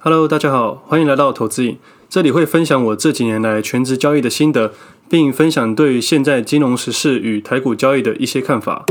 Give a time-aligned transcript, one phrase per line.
[0.00, 1.76] Hello，大家好，欢迎来到投资影。
[2.08, 4.72] 这里会分享我这几年来全职交易的心得，
[5.10, 8.86] 并分享对于现在金融时事与台股交易的一些看法。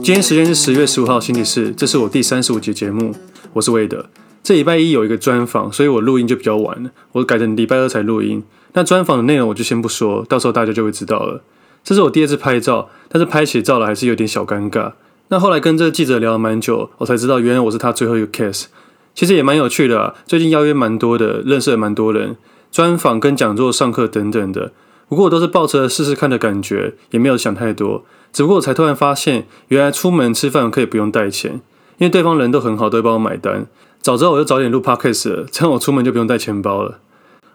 [0.00, 3.12] 今天时间是十月十五号星期四，这是我第三十五集节目，
[3.54, 4.06] 我是魏德。
[4.42, 8.42] 这礼拜一有一个专访，所以我录音就比较晚了，我改成礼拜二才录音。
[8.72, 11.42] 那专访的内容我就先不说，到时候大家就会知道了。
[11.84, 14.92] 这是我第二次拍照，但是拍起照来还是有点小尴尬。
[15.28, 18.66] 那后来跟这个记者聊了蛮久，我才知道原来我是他最后一个 case。
[19.14, 22.36] 其实也蛮有趣的啊，最近邀约蛮多的，认识了蛮多人，
[22.70, 24.72] 专访跟讲座、上课等等的。
[25.08, 28.04] 不过我都是抱着试试看的感觉，也没有想太多。
[28.32, 31.60] 只不过我才突然发现，原来出门吃饭可以不用带钱，
[31.96, 33.66] 因为对方人都很好，都会帮我买单。
[34.00, 36.98] 早知道我就早点录 podcast 了，这样我出门就不用带钱包了。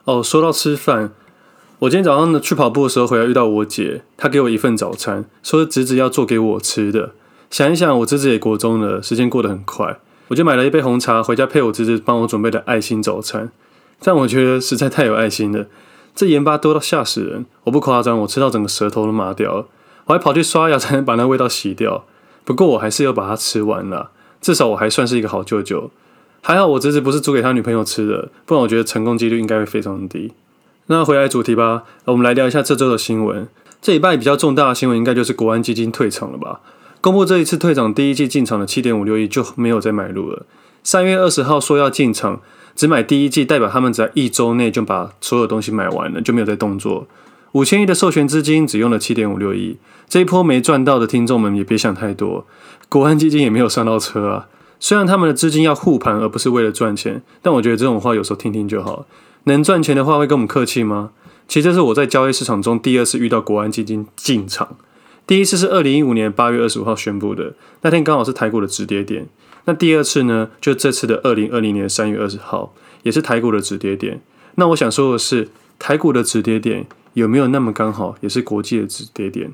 [0.04, 1.12] 哦，说到吃饭，
[1.80, 7.12] 我今天早上呢去跑步的时候回来遇到我姐，她给我一份早餐，说侄子要做给我吃的。
[7.50, 13.52] 想一想，我侄子也国中了，时间过得很快，我就买了一杯红茶回家配我侄子帮我准备的爱心早餐。
[14.04, 15.68] 但我觉得实在太有爱心了，
[16.14, 19.66] 这盐巴多到吓死人，我不夸张，我吃到整个舌头都麻掉了，
[20.06, 22.04] 我还跑去刷牙才能把那味道洗掉。
[22.44, 25.90] 不过我还是要把它吃完了，至少我还算是一个好舅舅。
[26.46, 30.34] 还好我侄子不是煮给他女朋友吃的，不然我觉得成功几率应该会非常低。
[30.88, 33.48] 那回来主题吧，我们来聊一下这周的新闻。
[33.82, 36.60] 这礼拜比较重大的新闻应该就是国安基金退场了吧？
[37.00, 40.46] 公布这一次退场第一季进场的七点五六亿就没有再买入了。
[40.84, 42.42] 三月二十号说要进场，
[42.76, 47.08] 只买第一季，代表他们在一周内就把所有东西买完了，就没有再动作。
[47.54, 49.78] 五千亿的授权资金只用了七点五六亿，
[50.10, 52.46] 这一波没赚到的听众们也别想太多，
[52.90, 54.48] 国安基金也没有上到车啊。
[54.84, 59.06] 虽然他们的资金要护盘，而不是为了赚钱，但我觉得这种话有时候听听就好。
[59.46, 61.12] 能赚钱的话会跟我们客气吗？
[61.48, 64.76] 其实这是我在交易市场中第二次遇到国安基金进场，
[65.26, 69.26] 第一次是二零一五年八月二十五号宣布的，那天刚好是台股的止跌点。
[69.64, 72.74] 那第二次呢，就这次的二零二零年三月二十号，
[73.04, 74.20] 也是台股的止跌点。
[74.56, 75.48] 那我想说的是，
[75.80, 79.54] 台股的止跌点有没有那么刚好，也是国际的止跌点？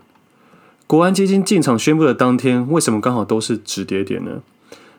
[0.87, 4.41] 国安基金进场宣布的当天，为什么刚好都是止跌点呢？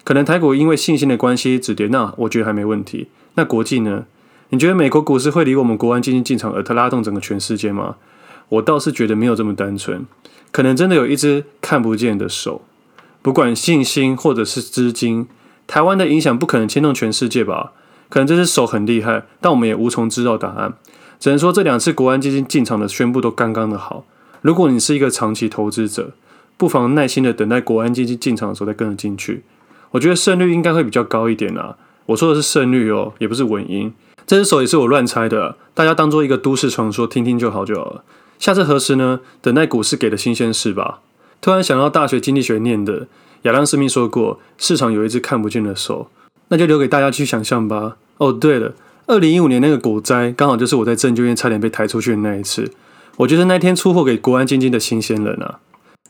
[0.04, 3.08] 可能台股因为信心的关系止跌，那我觉得还没问题。
[3.34, 4.06] 那国际呢？
[4.52, 7.96] 你觉得美国股市会离我们国安基金进场而它拉动整个全世界吗？
[8.48, 10.04] 我倒是觉得没有这么单纯，
[10.50, 12.62] 可能真的有一只看不见的手，
[13.22, 15.28] 不管信心或者是资金，
[15.68, 17.72] 台湾的影响不可能牵动全世界吧？
[18.08, 20.74] 可能这只手很厉害，但我们也无从知道答案。
[21.20, 24.04] 只能说这两次国安基金进场的宣布都刚刚的好。
[24.40, 26.10] 如果你是一个长期投资者，
[26.56, 29.44] 不妨耐心的等待国安基金进场的时候再跟着进去。
[29.92, 31.76] 我觉得胜率应该会比较高一点啊！
[32.06, 33.92] 我说的是胜率哦，也不是稳赢。
[34.26, 38.04] 这只手也是我乱猜的，大家当做一个都市传说听听就好就好了。
[38.38, 39.20] 下次何时呢？
[39.42, 41.00] 等待股市给的新鲜事吧。
[41.40, 43.08] 突然想到大学经济学念的
[43.42, 46.08] 亚当·斯密说过，市场有一只看不见的手，
[46.48, 47.96] 那就留给大家去想象吧。
[48.18, 48.74] 哦，对了，
[49.06, 52.70] 二零一五年那个股灾刚好就是我在证券院差点被抬出去的那一次。
[53.16, 55.58] 我就是那天出货给国安基金的新鲜人啊。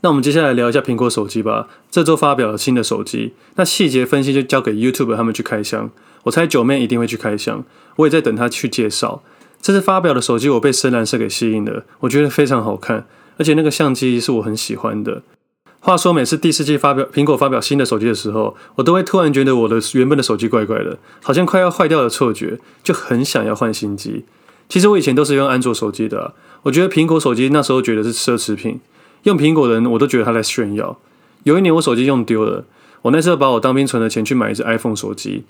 [0.03, 1.69] 那我们接下来聊一下苹果手机吧。
[1.91, 5.91] 这周发表了新的手机，那细节分析就交给 YouTube 他们去开箱。
[6.25, 7.65] 我猜九妹一定会去开箱，
[7.97, 9.23] 我也在等他去介绍。
[9.61, 13.07] 这次发表的手机，我被深蓝色给吸引了，我觉得非常好看，
[13.37, 15.23] 而且那个相机是我很喜欢的。
[15.81, 24.25] 话说，每次第四季发表苹果发表新的手机的时候，我都会突然觉得我的原本的手机怪怪的，好像快要坏掉的错觉，就很想要换新机。
[24.69, 28.81] 其实我以前都是用安卓手机的，我觉得苹果手机那时候觉得是奢侈品。
[29.25, 30.99] 用苹果的人，我都觉得他在炫耀。
[31.45, 32.65] 有一年我手机用丢了，
[33.03, 35.45] 我那时候把我当兵存的钱去买一只 iPhone 手机。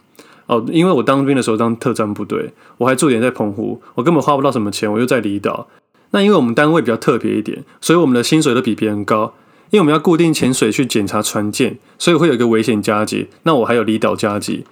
[0.46, 5.68] 哦，因为我当兵的时候当特战部队，我还驻点在澎湖，我根本花不到什么钱，我又在离岛。
[6.10, 9.34] 那因为我们单位比较特别一点，所以我们的薪水都比别人高。
[9.70, 13.28] 因为我们要固定潜水去检查船舰，所以会有一个危险加给。
[13.44, 14.64] 那我还有离岛加给。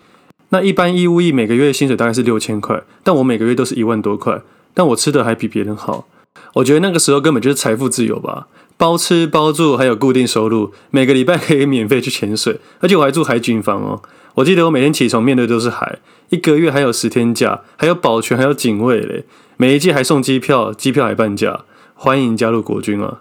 [0.49, 4.43] 那一般义务役每个月薪水大概是六千块，但我每个月都是一万多块，
[4.75, 6.09] 但我吃的还比别人好。
[6.55, 8.49] 我觉得那个时候根本就是财富自由吧。
[8.79, 14.01] 包吃包住，还有固定收入，每个礼拜可以免费去潜水，而且我还住海景房哦。
[14.37, 15.99] 我记得我每天起床面对都是海，
[16.29, 19.25] 一个月还有十天假，还有保全，还有警卫嘞。
[19.57, 21.65] 每一季还送机票，机票还半价，
[21.95, 23.19] 欢迎加入国军啊！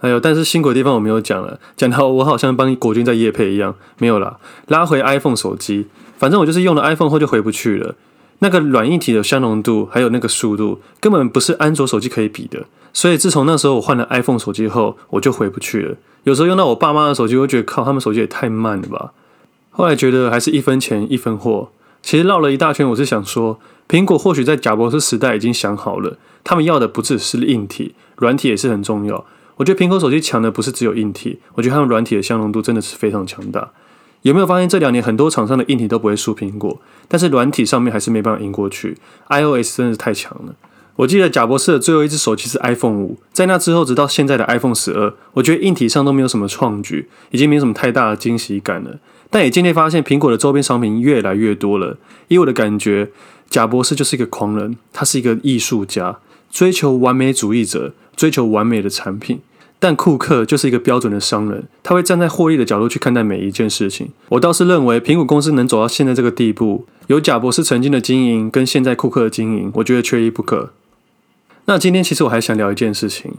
[0.00, 4.38] 还有，但是辛苦的地方我没有讲了，讲到我好像帮国军在夜配一样，没有啦。
[4.66, 5.86] 拉回 iPhone 手机，
[6.18, 7.94] 反正我就是用了 iPhone 后就回不去了。
[8.40, 12.66] 那个软硬体的相容度，还有那个速度，根本不是安卓手机可以比的。
[12.92, 15.96] 所以自从那时候我换了 iPhone 手机后，我就回不去了。
[16.24, 19.12] 有时候用到我爸妈的手机，我觉得靠，他们手机也太慢了吧。
[19.70, 21.70] 后来觉得还是一分钱一分货。
[22.02, 23.58] 其实绕了一大圈，我是想说，
[23.88, 29.24] 苹果或许在贾博士时代已经想好了，他们要的不只是硬体，软体也是很重要。
[29.56, 33.70] 我觉得苹果手机强的不是只有硬体，我觉得他们软体的相容度真的是非常强大。
[34.22, 38.96] 有没有发现这两年很多厂商的硬体都不会输苹果，但是软体上面还是没办法赢过去
[39.28, 40.54] ？iOS 真的是太强了。
[40.98, 48.98] 我记得贾博士的最后一只手机是 iPhone 五，在那之后，直到现在的 iPhone 十二，我觉得硬体上都没有什么创举，已经没有什么太大的惊喜感了。
[49.30, 51.98] 但也渐渐发现，苹果的周边商品越来越多了。
[52.26, 53.10] 以我的感觉，
[53.48, 56.18] 贾博士就是一个狂人，他是一个艺术家，
[56.50, 59.38] 追求完美主义者，追求完美的产品。
[59.78, 64.08] 但库克就是一个标准的商人，他会站在获利的角度去看待每一件事情。
[64.30, 70.72] 我倒是认为，苹果公司能走到现在这个地步，有贾博士曾经的经营跟现在库克的经营，我觉得缺一不可。
[71.68, 73.34] 那今天其实我还想聊一件事情，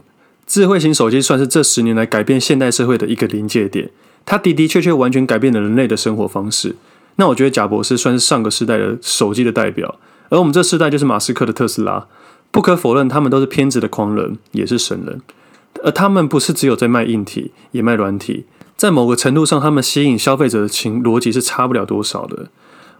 [0.46, 3.90] 智慧型手机算是这十年来改变现代社会的一个临界点，
[4.24, 6.76] 它的的确确完全改变了人类的生活方式。
[7.16, 9.96] 那我觉得贾博士算是上个时代的手机的代表，
[10.28, 12.06] 而我们这世代就是马斯克的特斯拉。
[12.52, 15.20] 不可否认，他们都是偏执的狂人，也是神人。
[15.82, 18.44] 而他们不是只有在卖硬体，也卖软体，
[18.76, 22.46] 在某个程度上，他们吸引消费者的情逻辑是差不了多少的。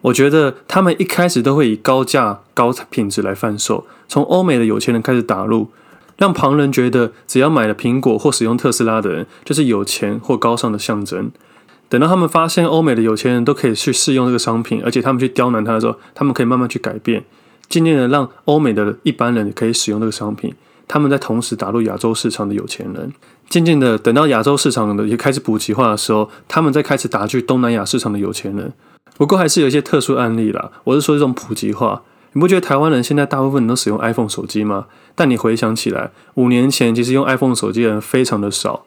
[0.03, 5.69] 我觉得他们一开始都会以高价、高品质来贩售，从欧美的有钱人开始打入，
[6.17, 11.31] 让旁人觉得只要买了苹果或使用特斯拉的人就是有钱或高尚的象征。
[11.89, 17.25] 等到他们发现欧美的有钱人都可以去试用这个商品，而且他们去刁难他的时候，他们可以慢慢去改变，
[17.69, 20.55] 渐渐的让欧美的一般人可以使用这个商品。
[20.87, 23.13] 他们在同时打入亚洲市场的有钱人，
[23.49, 28.73] 渐渐的等到亚洲市场的也开始普及化的时候，他们再开始打去东南亚市场的有钱人。
[29.21, 30.71] 不过还是有一些特殊案例啦。
[30.83, 32.01] 我是说这种普及化，
[32.33, 34.87] 你不觉得台湾人现在大部分都使用 iPhone 手机吗？
[35.15, 38.87] 但你回想起来，五年前其实用 iPhone 手机的人非常的少。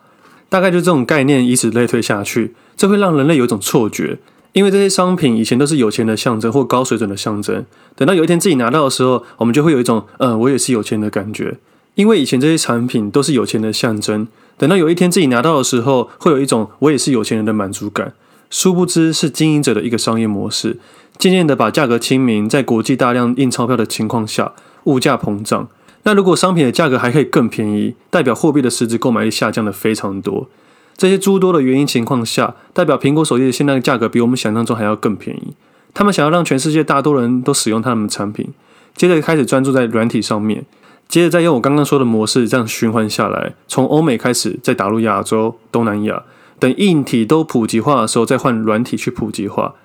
[0.50, 4.18] 大概就这种概念，以此类推下去，这会让人类有一种错觉，
[4.54, 7.64] 因为这些商品以前都是有钱的象征或高水准的象征。
[7.96, 11.60] 等到有一天自己拿到的时候，我们就会有一种，嗯，我也是有钱的感觉。
[11.94, 14.28] 因为以前这些产品都是有钱的象征，
[14.58, 18.14] 等到有一天自己拿到的时候，会有一种我也是有钱人的满足感。
[18.54, 20.78] 殊不知是经营者的一个商业模式，
[21.18, 24.54] 渐渐的把价格亲民，在国际大量印钞票的情况下，
[24.84, 25.68] 物价膨胀。
[26.04, 30.48] 那如果商品的价格还可以更便宜，代表货币的实质购买力下降的非常多。
[30.96, 35.56] 这些诸多的原因情况下，代表苹果手机的现在的价格比我们想象中还要更便宜。
[35.96, 38.54] 他们想要让全世界大多人都使用他们的产品，
[38.96, 40.64] 接着开始专注在软体上面，
[41.10, 46.22] 接着再用我刚刚说的模式这样循环下来，从欧美开始，再打入亚洲、东南亚。
[46.60, 49.76] 等硬体都普及化的时候，再换软体去普及化，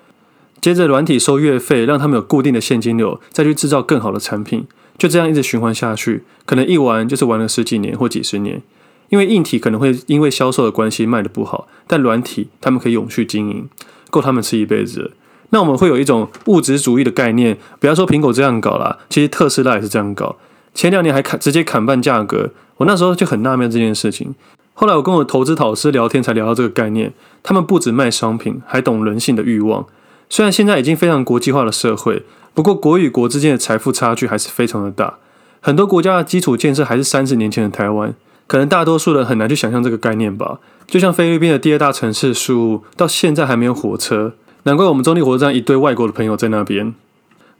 [0.61, 4.65] 接着软体收月费，让他们有固定的现金流，再去制造更好的产品，
[4.97, 8.61] 就这样一直循环下去，可能一玩就是玩了十几年或几十年。
[9.09, 13.67] 因为硬体可能会因为销售的关系卖得不好，但软体他们可以永续经营，
[14.11, 15.13] 够他们吃一辈子。
[15.49, 20.35] 那我们会有一种物质主义的概念，不要说苹果这样搞啦，其实特斯拉也是这样搞，
[20.75, 24.35] 前两年还砍直接砍半价格，我那时候就很纳闷这件事情。
[24.79, 27.11] 后来我跟我投资导师聊天，才聊到这个概念。
[27.43, 29.85] 他们不只卖商品，还懂人性的欲望。
[30.29, 32.23] 虽然现在已经非常国际化的社会，
[32.53, 35.15] 不过国与国之间的财富差距还是非常的大。
[35.59, 38.15] 很多国家的基础建设还是三十年前的台湾，
[38.47, 40.59] 可能大多数人很难去想象这个概念吧。
[40.87, 44.31] 就像菲律宾的第二大城市苏务，到现在还没有火车，
[44.63, 46.95] 难怪我们中立火车站一堆外国的朋友在那边。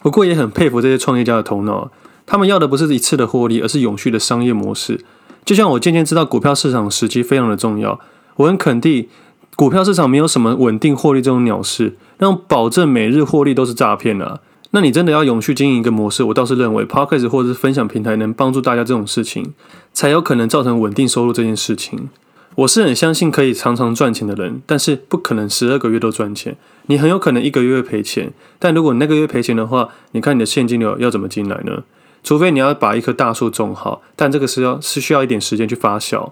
[0.02, 1.92] 不过也很佩服这些创业家的头脑，
[2.26, 5.02] 他们要的不是一次的获利，而是永续的商业模式。
[5.50, 8.00] 就像我渐渐知道股票市场时机非常的重要，
[8.36, 9.10] 我很肯定
[9.56, 14.42] 股票市场没有什么稳定获利这种鸟事，那种保证每日获利都是诈骗啊。
[14.70, 19.56] 那你真的要永续经营一个模式，我倒是认为 Podcast 或者是分享平台能帮助大家这种事情，
[19.92, 22.10] 才有可能造成稳定收入这件事情。
[22.54, 28.32] 我是很相信可以常常赚钱的人，但是不可能十二个月都赚钱，你很有可能一个月赔钱。
[28.60, 31.82] 但如果那个月赔钱的话，你看你的现金流要怎么进来呢？
[32.24, 36.32] 除非你要把一棵大树种好，但这个是要是需要一点时间去发酵。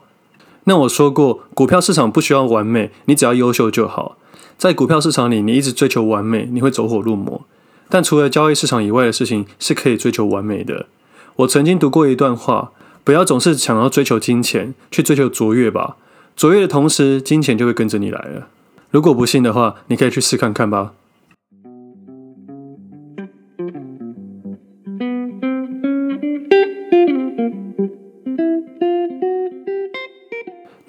[0.65, 4.17] 那我说过，股票市场不需要完美，你只要优秀就好。
[4.58, 7.41] 在股票市场里，你一直追求完美，你会走火入魔。
[7.89, 10.88] 但除了交易市场以外的事情是可以追求完美的。
[11.38, 12.72] 我曾经读过一段话：
[13.03, 15.96] 不要总是想要追求金钱，去追求卓越吧。
[16.36, 18.48] 卓越的同时，金钱就会跟着你来了。
[18.91, 20.91] 如果不信的话，你可以去试看看吧。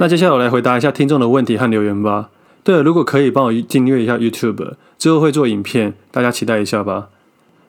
[0.00, 2.30] 那接下来我来回答一下听众的问题和留言吧。
[2.62, 7.08] 对了，如果可以帮我订阅一下 YouTube，之后会做影片，大家期待一下吧。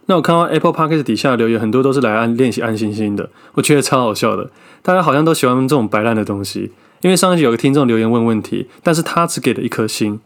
[0.05, 4.51] 那我看到 Apple Podcast 底下的留言很多都是来按练习按星星的，我觉得超好笑的。
[4.83, 6.71] 大家好像都喜欢这种白烂的东西。
[7.01, 10.19] 因为上一集有个听众留言问问题，但是他只给了一颗星。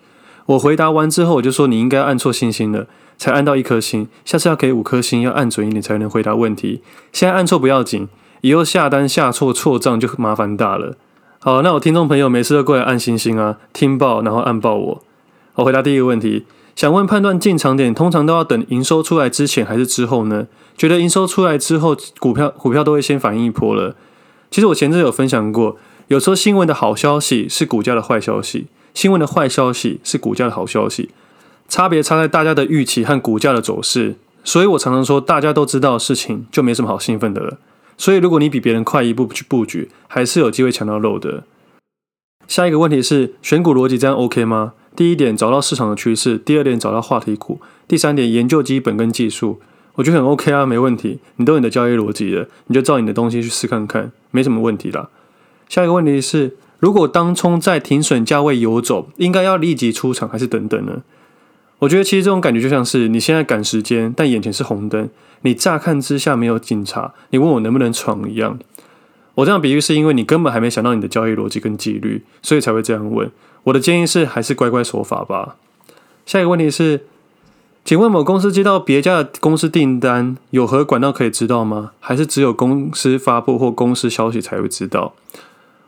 [0.48, 4.10] 我回答完之后，我就说你应该按错星星了，才按到一颗星。
[4.26, 6.82] 下次要给五颗星，要按准一点才能回答问题。
[7.14, 8.10] 现在按错不要紧。
[8.42, 10.98] 以后下单下错错账就麻烦大了。
[11.46, 15.04] 好，那我听众朋友每次都过来按星星啊，听报然后按报我。
[15.56, 20.48] 我回答第一个问题，想问判断进场点通常都要等营收出来之前还是之后呢？
[20.78, 23.94] 觉得营收出来之后，股票股票都会先反应一波了。
[24.50, 25.76] 其实我前阵有分享过，
[26.08, 31.10] 有时候新闻的好消息是股价的坏消息，新闻的坏消息是股价的好消息，
[31.68, 34.16] 差别差在大家的预期和股价的走势。
[34.46, 37.58] 所以我常常说，大家都知道的事情就没什么好兴奋的了。
[37.98, 41.44] 所以如果你比别人快一步去布局，还是有机会抢到肉的。
[42.48, 44.74] 下一个问题是，选股逻辑这样 OK 吗？
[44.96, 49.60] 第一点，找到市场的趋势；第二点，找到话题股；第三点，研究基本跟技术。
[49.96, 51.20] 我觉得很 OK 啊，没问题。
[51.38, 55.10] 你都有你的交易逻辑了，你就照你的东西去试看看，没什么问题啦。
[55.70, 61.04] 下一个问题是，如果当冲在停损价位游走，应该要立即出场还是等等呢？
[61.84, 65.10] 我觉得其实这种感觉就像是你现在赶时间，但眼前是红灯，
[65.42, 68.58] 你乍看之下没有警察，你问我能不能闯一样。
[69.36, 73.30] 我这样比喻是因为你根本还没想到你的交易逻辑跟纪律，所以才会这样问。
[73.63, 75.56] 我的建议是，还是乖乖守法吧。
[76.25, 77.06] 下一个问题是，
[77.84, 81.92] 请问某公司接到别家的公司订单，有何管道可以知道吗？
[82.00, 85.13] 还是只有公司发布或公司消息才会知道？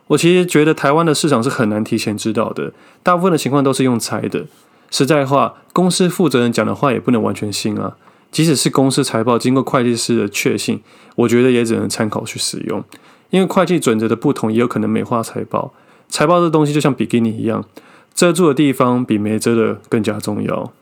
[0.08, 4.44] 我其实觉得台湾的市场是很难提前知道的，大部分的情况都是用猜的。
[4.88, 7.98] 实在话，公司负责人讲的话也不能完全信啊。
[8.32, 10.80] 即使是公司财报经过会计师的确信，
[11.16, 12.82] 我觉得也只能参考去使用，
[13.28, 15.74] 因为会计准则的不同，也有可能美化财报。
[16.08, 17.62] 财报这东西就像比基尼一样，
[18.14, 20.72] 遮住的地方比没遮的更加重要。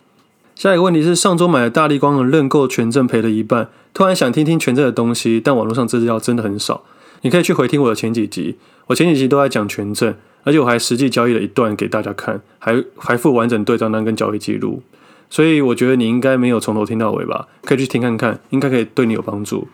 [0.54, 6.84] 下一个问题是，上周买了大力光的认购权证赔了一半，突然想听听权证的东西，但网络上资料真的很少。
[7.22, 14.82] 你可以去回听我的前几集，我前几集都在讲权证，而且我还实际交易了一段给大家看，还还附完整对账单跟交易记录。
[15.28, 17.48] 所以我觉得你应该没有从头听到尾吧？
[17.64, 19.66] 可以去听看看，应该可以对你有帮助。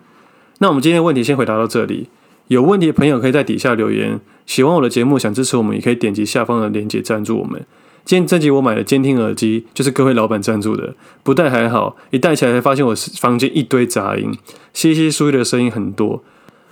[0.58, 2.08] 那我们今天的问题先回答到这里。
[2.48, 4.18] 有问题的朋友可以在底下留言。
[4.46, 7.64] 喜欢我的节目，想支持我们，也可以点击下方的链接赞助我们。
[8.04, 10.94] 今天这集我买的监听耳机，就是各位老板赞助的。
[11.22, 14.32] 不戴还好，一戴起来才发现我房间一堆杂音，
[14.72, 16.24] 稀稀疏疏的声音很多。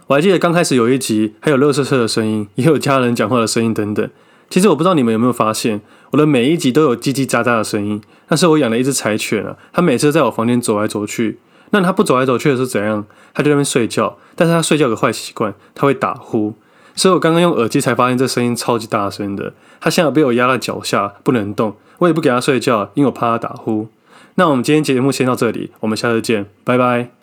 [0.08, 4.08] 我还记得刚开始有一集，还有垃圾车的声音，也有家人讲话的声音等等。
[4.48, 8.00] 其实我不知道你们有没有发现，我的每一集都有叽叽喳喳的声音。
[8.28, 11.38] 那是我养了一只柴犬啊，它每次在我房间走来走去。
[11.70, 13.04] 那它不走来走去的是怎样？
[13.34, 14.16] 它就在那边睡觉。
[14.34, 16.54] 但是它睡觉有个坏习惯，它会打呼。
[16.96, 19.52] 所以我刚刚用耳机才发现这声音超级大声的。
[19.78, 21.76] 它现在被我压在脚下，不能动。
[21.98, 23.88] 我也不给它睡觉，因为我怕它打呼。
[24.36, 27.17] 那我们今天节目先到这里，我们下次见，拜拜。